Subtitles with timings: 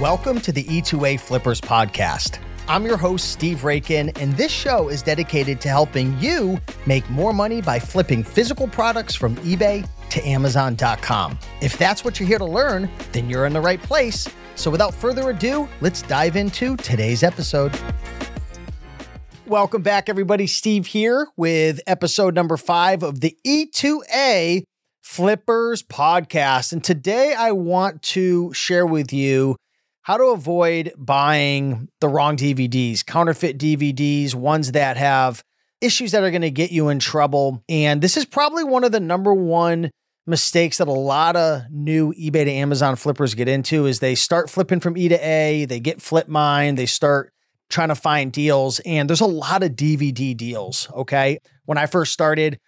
[0.00, 2.38] Welcome to the E2A Flippers podcast.
[2.68, 7.32] I'm your host, Steve Raiken, and this show is dedicated to helping you make more
[7.32, 11.38] money by flipping physical products from eBay to Amazon.com.
[11.62, 14.28] If that's what you're here to learn, then you're in the right place.
[14.54, 17.74] So without further ado, let's dive into today's episode.
[19.46, 20.46] Welcome back, everybody.
[20.46, 24.62] Steve here with episode number five of the E2A
[25.02, 26.74] Flippers podcast.
[26.74, 29.56] And today I want to share with you
[30.06, 35.42] how to avoid buying the wrong DVDs, counterfeit DVDs, ones that have
[35.80, 37.64] issues that are going to get you in trouble.
[37.68, 39.90] And this is probably one of the number one
[40.24, 44.48] mistakes that a lot of new eBay to Amazon flippers get into is they start
[44.48, 47.32] flipping from E to A, they get flip mine, they start
[47.68, 51.40] trying to find deals and there's a lot of DVD deals, okay?
[51.64, 52.60] When I first started,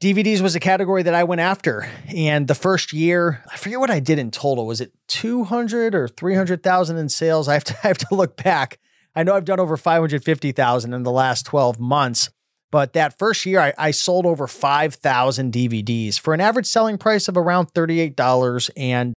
[0.00, 1.86] DVDs was a category that I went after.
[2.08, 4.66] And the first year, I forget what I did in total.
[4.66, 7.48] Was it 200 or 300,000 in sales?
[7.48, 8.78] I have to I have to look back.
[9.14, 12.30] I know I've done over 550,000 in the last 12 months.
[12.70, 17.26] But that first year, I, I sold over 5,000 DVDs for an average selling price
[17.26, 18.70] of around $38.
[18.76, 19.12] And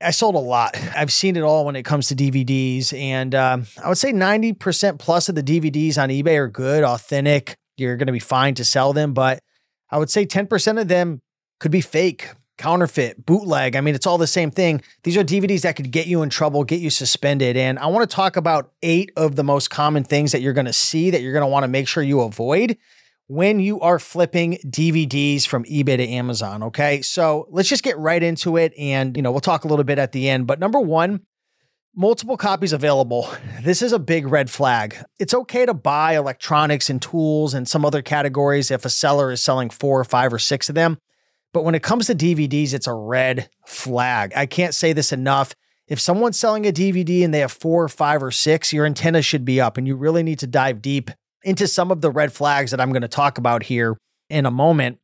[0.00, 0.76] I sold a lot.
[0.96, 2.98] I've seen it all when it comes to DVDs.
[2.98, 7.56] And um, I would say 90% plus of the DVDs on eBay are good, authentic.
[7.76, 9.12] You're going to be fine to sell them.
[9.12, 9.40] But
[9.90, 11.20] I would say 10% of them
[11.60, 13.76] could be fake, counterfeit, bootleg.
[13.76, 14.82] I mean, it's all the same thing.
[15.04, 17.56] These are DVDs that could get you in trouble, get you suspended.
[17.56, 20.66] And I want to talk about eight of the most common things that you're going
[20.66, 22.76] to see that you're going to want to make sure you avoid
[23.28, 26.62] when you are flipping DVDs from eBay to Amazon.
[26.64, 27.02] Okay.
[27.02, 28.72] So let's just get right into it.
[28.78, 30.46] And, you know, we'll talk a little bit at the end.
[30.46, 31.20] But number one,
[31.94, 33.28] multiple copies available.
[33.62, 34.96] This is a big red flag.
[35.18, 39.42] It's okay to buy electronics and tools and some other categories if a seller is
[39.42, 40.98] selling four or five or six of them.
[41.52, 44.32] But when it comes to DVDs, it's a red flag.
[44.36, 45.54] I can't say this enough.
[45.88, 49.22] If someone's selling a DVD and they have four or five or six, your antenna
[49.22, 51.10] should be up, and you really need to dive deep
[51.42, 53.98] into some of the red flags that I'm going to talk about here
[54.30, 54.98] in a moment.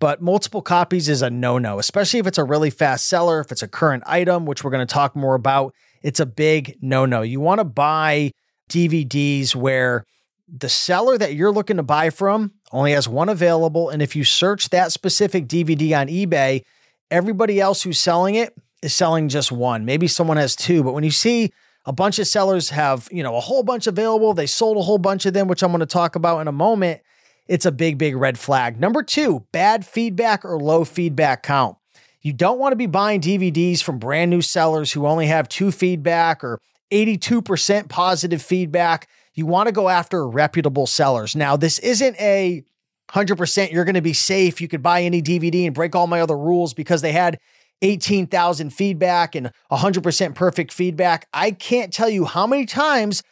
[0.00, 3.52] But multiple copies is a no no, especially if it's a really fast seller, if
[3.52, 7.06] it's a current item, which we're going to talk more about it's a big no
[7.06, 7.22] no.
[7.22, 8.32] You want to buy
[8.70, 10.04] DVDs where
[10.48, 13.88] the seller that you're looking to buy from only has one available.
[13.90, 16.62] And if you search that specific DVD on eBay,
[17.10, 19.84] everybody else who's selling it is selling just one.
[19.84, 20.82] Maybe someone has two.
[20.82, 21.52] But when you see
[21.86, 24.98] a bunch of sellers have, you know, a whole bunch available, they sold a whole
[24.98, 27.00] bunch of them, which I'm going to talk about in a moment.
[27.46, 28.78] It's a big, big red flag.
[28.78, 31.76] Number two, bad feedback or low feedback count.
[32.22, 35.70] You don't want to be buying DVDs from brand new sellers who only have two
[35.72, 36.60] feedback or
[36.90, 39.08] 82% positive feedback.
[39.34, 41.34] You want to go after reputable sellers.
[41.34, 42.62] Now, this isn't a
[43.10, 44.60] 100% you're going to be safe.
[44.60, 47.38] You could buy any DVD and break all my other rules because they had
[47.82, 51.26] 18,000 feedback and 100% perfect feedback.
[51.32, 53.22] I can't tell you how many times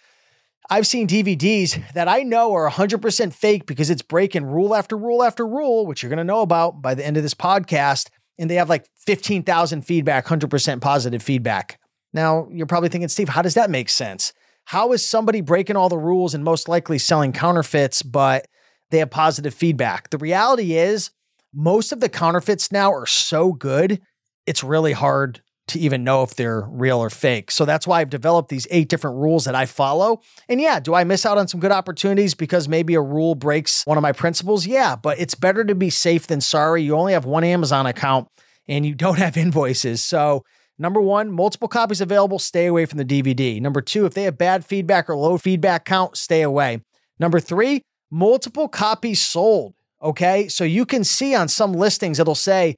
[0.70, 5.22] I've seen DVDs that I know are 100% fake because it's breaking rule after rule
[5.22, 8.50] after rule, which you're going to know about by the end of this podcast and
[8.50, 11.81] they have like 15,000 feedback, 100% positive feedback.
[12.12, 14.32] Now, you're probably thinking, Steve, how does that make sense?
[14.66, 18.47] How is somebody breaking all the rules and most likely selling counterfeits, but
[18.91, 20.10] they have positive feedback?
[20.10, 21.10] The reality is,
[21.54, 24.00] most of the counterfeits now are so good,
[24.47, 27.51] it's really hard to even know if they're real or fake.
[27.51, 30.21] So that's why I've developed these eight different rules that I follow.
[30.49, 33.84] And yeah, do I miss out on some good opportunities because maybe a rule breaks
[33.87, 34.67] one of my principles?
[34.67, 36.83] Yeah, but it's better to be safe than sorry.
[36.83, 38.29] You only have one Amazon account
[38.67, 40.05] and you don't have invoices.
[40.05, 40.45] So,
[40.79, 43.61] number one, multiple copies available, stay away from the DVD.
[43.61, 46.83] Number two, if they have bad feedback or low feedback count, stay away.
[47.19, 49.75] Number three, multiple copies sold.
[50.03, 50.49] Okay.
[50.49, 52.77] So you can see on some listings, it'll say,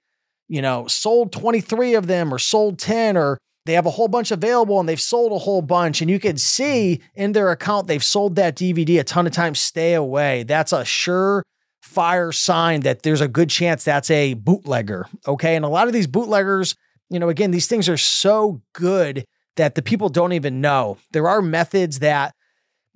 [0.50, 4.32] you know, sold 23 of them or sold 10 or they have a whole bunch
[4.32, 6.00] available and they've sold a whole bunch.
[6.00, 9.60] And you can see in their account they've sold that DVD a ton of times.
[9.60, 10.42] Stay away.
[10.42, 11.44] That's a sure
[11.82, 15.06] fire sign that there's a good chance that's a bootlegger.
[15.26, 15.54] Okay.
[15.54, 16.74] And a lot of these bootleggers,
[17.08, 19.24] you know, again, these things are so good
[19.54, 20.98] that the people don't even know.
[21.12, 22.34] There are methods that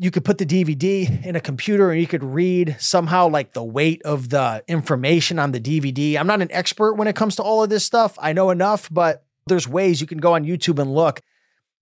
[0.04, 3.64] you could put the DVD in a computer and you could read somehow like the
[3.64, 6.16] weight of the information on the DVD.
[6.16, 8.14] I'm not an expert when it comes to all of this stuff.
[8.20, 11.22] I know enough, but there's ways you can go on YouTube and look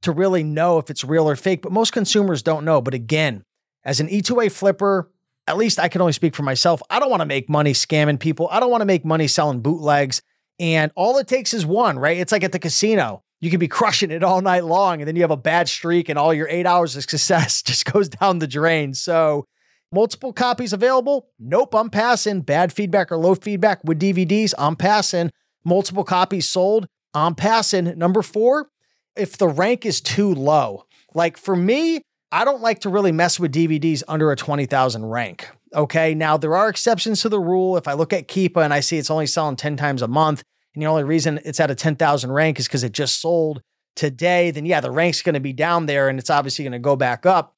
[0.03, 1.63] to really know if it's real or fake.
[1.63, 2.81] But most consumers don't know.
[2.81, 3.43] But again,
[3.85, 5.11] as an E2A flipper,
[5.49, 6.81] at least I can only speak for myself.
[6.89, 8.47] I don't want to make money scamming people.
[8.53, 10.23] I don't want to make money selling bootlegs.
[10.61, 12.19] And all it takes is one, right?
[12.19, 15.17] It's like at the casino you could be crushing it all night long and then
[15.17, 18.39] you have a bad streak and all your eight hours of success just goes down
[18.39, 18.95] the drain.
[18.95, 19.45] So,
[19.93, 21.29] multiple copies available?
[21.39, 22.41] Nope, I'm passing.
[22.41, 24.55] Bad feedback or low feedback with DVDs?
[24.57, 25.31] I'm passing.
[25.65, 26.87] Multiple copies sold?
[27.13, 27.99] I'm passing.
[27.99, 28.71] Number four,
[29.17, 30.87] if the rank is too low.
[31.13, 32.01] Like for me,
[32.31, 35.51] I don't like to really mess with DVDs under a 20,000 rank.
[35.75, 36.15] Okay.
[36.15, 37.77] Now, there are exceptions to the rule.
[37.77, 40.43] If I look at Keepa and I see it's only selling 10 times a month,
[40.75, 43.63] and the only reason it's at a 10,000 rank is because it just sold
[43.95, 46.79] today, then yeah, the rank's going to be down there and it's obviously going to
[46.79, 47.55] go back up.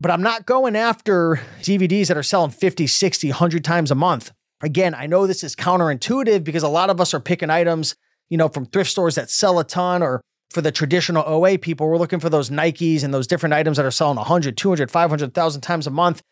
[0.00, 4.32] But I'm not going after DVDs that are selling 50, 60, 100 times a month.
[4.60, 7.94] Again, I know this is counterintuitive because a lot of us are picking items,
[8.28, 10.20] you know, from thrift stores that sell a ton or
[10.54, 13.84] for the traditional OA people, we're looking for those Nikes and those different items that
[13.84, 16.22] are selling 100, 200, 500,000 times a month.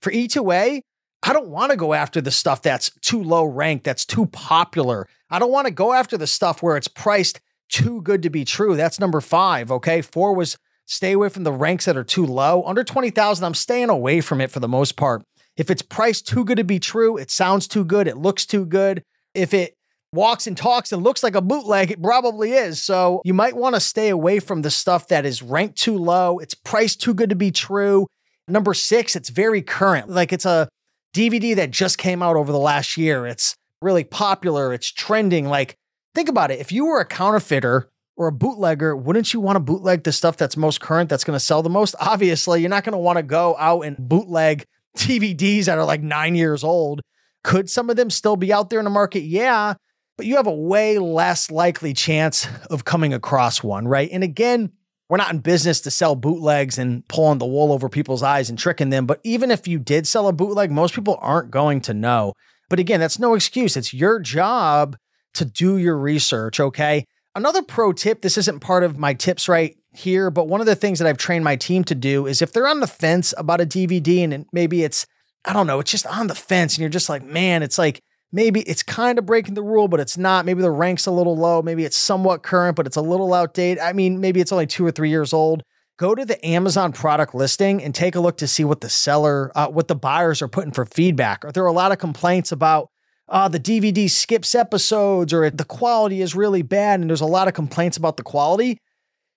[0.00, 0.82] For E2A,
[1.26, 5.08] I don't want to go after the stuff that's too low rank, that's too popular.
[5.30, 7.40] I don't want to go after the stuff where it's priced
[7.70, 8.76] too good to be true.
[8.76, 9.72] That's number five.
[9.72, 10.02] Okay.
[10.02, 12.62] Four was stay away from the ranks that are too low.
[12.64, 15.22] Under 20,000, I'm staying away from it for the most part.
[15.56, 18.66] If it's priced too good to be true, it sounds too good, it looks too
[18.66, 19.02] good.
[19.32, 19.76] If it
[20.12, 22.82] walks and talks and looks like a bootleg, it probably is.
[22.82, 26.38] So you might want to stay away from the stuff that is ranked too low.
[26.38, 28.08] It's priced too good to be true.
[28.46, 30.10] Number six, it's very current.
[30.10, 30.68] Like it's a
[31.14, 33.26] DVD that just came out over the last year.
[33.26, 34.72] It's really popular.
[34.74, 35.46] It's trending.
[35.48, 35.76] Like,
[36.14, 36.60] think about it.
[36.60, 40.36] If you were a counterfeiter or a bootlegger, wouldn't you want to bootleg the stuff
[40.36, 41.94] that's most current, that's going to sell the most?
[42.00, 44.64] Obviously, you're not going to want to go out and bootleg
[44.96, 47.00] DVDs that are like nine years old.
[47.44, 49.20] Could some of them still be out there in the market?
[49.20, 49.74] Yeah
[50.16, 54.08] but you have a way less likely chance of coming across one, right?
[54.12, 54.72] And again,
[55.08, 58.58] we're not in business to sell bootlegs and pulling the wool over people's eyes and
[58.58, 59.06] tricking them.
[59.06, 62.34] But even if you did sell a bootleg, most people aren't going to know.
[62.70, 63.76] But again, that's no excuse.
[63.76, 64.96] It's your job
[65.34, 67.04] to do your research, okay?
[67.34, 70.76] Another pro tip this isn't part of my tips right here, but one of the
[70.76, 73.60] things that I've trained my team to do is if they're on the fence about
[73.60, 75.06] a DVD and maybe it's,
[75.44, 78.00] I don't know, it's just on the fence and you're just like, man, it's like,
[78.34, 80.44] maybe it's kind of breaking the rule, but it's not.
[80.44, 81.62] Maybe the rank's a little low.
[81.62, 83.78] Maybe it's somewhat current, but it's a little outdated.
[83.78, 85.62] I mean, maybe it's only two or three years old.
[85.96, 89.52] Go to the Amazon product listing and take a look to see what the seller,
[89.54, 91.44] uh, what the buyers are putting for feedback.
[91.44, 92.88] Are there a lot of complaints about
[93.28, 97.46] uh, the DVD skips episodes or the quality is really bad and there's a lot
[97.46, 98.78] of complaints about the quality?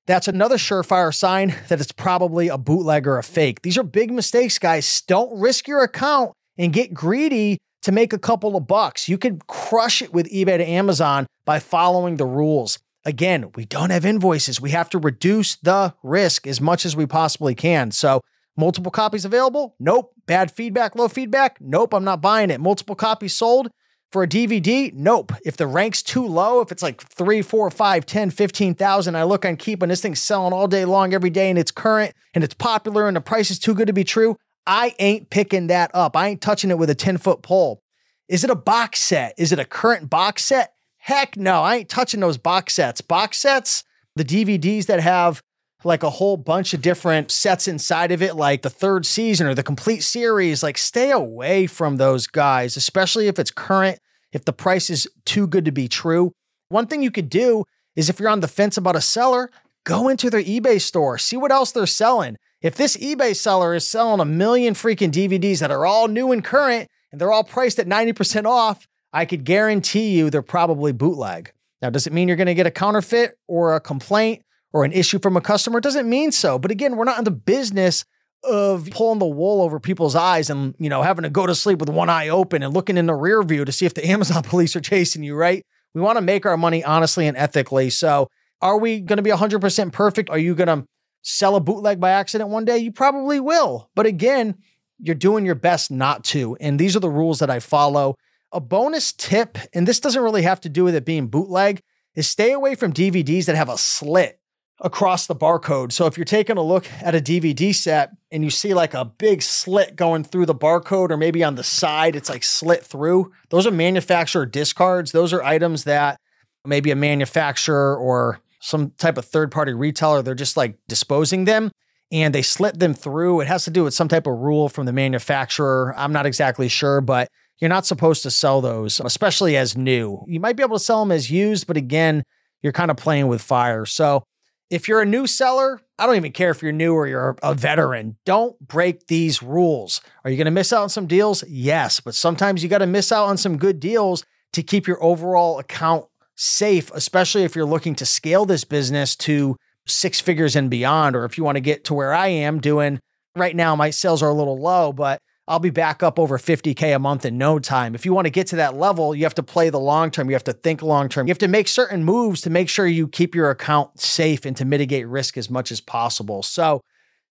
[0.07, 3.61] That's another surefire sign that it's probably a bootleg or a fake.
[3.61, 5.01] These are big mistakes, guys.
[5.01, 9.07] Don't risk your account and get greedy to make a couple of bucks.
[9.07, 12.79] You could crush it with eBay to Amazon by following the rules.
[13.05, 14.59] Again, we don't have invoices.
[14.59, 17.91] We have to reduce the risk as much as we possibly can.
[17.91, 18.19] So,
[18.57, 19.77] multiple copies available?
[19.79, 20.11] Nope.
[20.25, 21.59] Bad feedback, low feedback?
[21.61, 22.59] Nope, I'm not buying it.
[22.59, 23.69] Multiple copies sold?
[24.11, 25.31] For a DVD, nope.
[25.45, 29.45] If the rank's too low, if it's like three, four, five, 10, 15,000, I look
[29.45, 32.43] on Keepa and this thing's selling all day long every day and it's current and
[32.43, 34.35] it's popular and the price is too good to be true,
[34.67, 36.15] I ain't picking that up.
[36.15, 37.81] I ain't touching it with a 10 foot pole.
[38.27, 39.33] Is it a box set?
[39.37, 40.73] Is it a current box set?
[40.97, 42.99] Heck no, I ain't touching those box sets.
[42.99, 43.85] Box sets,
[44.17, 45.41] the DVDs that have
[45.83, 49.53] like a whole bunch of different sets inside of it, like the third season or
[49.53, 53.99] the complete series, like stay away from those guys, especially if it's current,
[54.33, 56.33] if the price is too good to be true.
[56.67, 57.63] One thing you could do
[57.95, 59.49] is if you're on the fence about a seller,
[59.85, 62.35] go into their eBay store, see what else they're selling.
[62.61, 66.43] If this eBay seller is selling a million freaking DVDs that are all new and
[66.43, 71.53] current and they're all priced at 90% off, I could guarantee you they're probably bootleg.
[71.81, 74.41] Now, does it mean you're going to get a counterfeit or a complaint
[74.73, 75.77] or an issue from a customer?
[75.77, 76.57] It doesn't mean so.
[76.57, 78.03] But again, we're not in the business
[78.43, 81.79] of pulling the wool over people's eyes and, you know, having to go to sleep
[81.79, 84.41] with one eye open and looking in the rear view to see if the Amazon
[84.41, 85.63] police are chasing you, right?
[85.93, 87.91] We want to make our money honestly and ethically.
[87.91, 88.27] So,
[88.59, 90.31] are we going to be 100% perfect?
[90.31, 90.87] Are you going to
[91.27, 92.77] sell a bootleg by accident one day?
[92.77, 93.89] You probably will.
[93.95, 94.55] But again,
[94.99, 96.55] you're doing your best not to.
[96.59, 98.15] And these are the rules that I follow.
[98.51, 101.81] A bonus tip, and this doesn't really have to do with it being bootleg,
[102.15, 104.39] is stay away from DVDs that have a slit
[104.79, 105.91] across the barcode.
[105.91, 109.03] So if you're taking a look at a DVD set and you see like a
[109.03, 113.33] big slit going through the barcode or maybe on the side it's like slit through,
[113.49, 115.11] those are manufacturer discards.
[115.11, 116.19] Those are items that
[116.63, 121.71] maybe a manufacturer or some type of third party retailer, they're just like disposing them
[122.11, 123.39] and they slit them through.
[123.39, 125.93] It has to do with some type of rule from the manufacturer.
[125.97, 130.21] I'm not exactly sure, but you're not supposed to sell those, especially as new.
[130.27, 132.23] You might be able to sell them as used, but again,
[132.61, 133.85] you're kind of playing with fire.
[133.85, 134.23] So
[134.69, 137.55] if you're a new seller, I don't even care if you're new or you're a
[137.55, 138.17] veteran.
[138.25, 140.01] Don't break these rules.
[140.25, 141.43] Are you going to miss out on some deals?
[141.47, 145.01] Yes, but sometimes you got to miss out on some good deals to keep your
[145.01, 146.05] overall account
[146.37, 151.25] safe, especially if you're looking to scale this business to six figures and beyond, or
[151.25, 152.99] if you want to get to where I am doing
[153.35, 156.93] right now, my sales are a little low, but I'll be back up over 50K
[156.93, 157.95] a month in no time.
[157.95, 160.29] If you want to get to that level, you have to play the long term.
[160.29, 161.27] You have to think long term.
[161.27, 164.57] You have to make certain moves to make sure you keep your account safe and
[164.57, 166.43] to mitigate risk as much as possible.
[166.43, 166.81] So,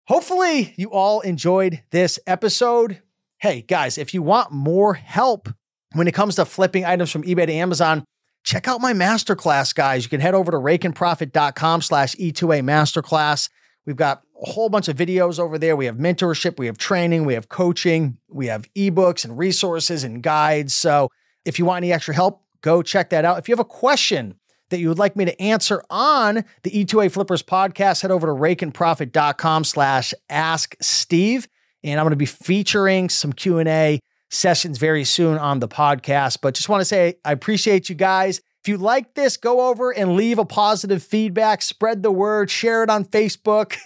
[0.06, 3.02] hopefully, you all enjoyed this episode.
[3.38, 5.50] Hey, guys, if you want more help
[5.92, 8.02] when it comes to flipping items from eBay to Amazon,
[8.46, 10.04] check out my masterclass, guys.
[10.04, 13.50] You can head over to raikenprofit.com slash E2A masterclass.
[13.84, 15.76] We've got a whole bunch of videos over there.
[15.76, 20.22] We have mentorship, we have training, we have coaching, we have ebooks and resources and
[20.22, 20.74] guides.
[20.74, 21.10] So
[21.44, 23.38] if you want any extra help, go check that out.
[23.38, 24.36] If you have a question
[24.70, 28.32] that you would like me to answer on the E2A Flippers podcast, head over to
[28.32, 31.48] raikenprofit.com slash ask Steve.
[31.82, 36.38] And I'm going to be featuring some Q&A sessions very soon on the podcast.
[36.42, 38.40] But just want to say I appreciate you guys.
[38.62, 42.82] If you like this, go over and leave a positive feedback, spread the word, share
[42.82, 43.76] it on Facebook.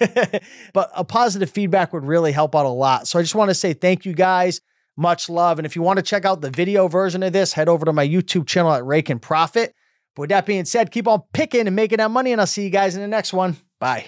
[0.73, 3.07] but a positive feedback would really help out a lot.
[3.07, 4.63] So I just want to say thank you guys.
[4.97, 5.59] Much love.
[5.59, 7.93] And if you want to check out the video version of this, head over to
[7.93, 9.75] my YouTube channel at Raiken Profit.
[10.15, 12.65] But with that being said, keep on picking and making that money, and I'll see
[12.65, 13.59] you guys in the next one.
[13.79, 14.07] Bye.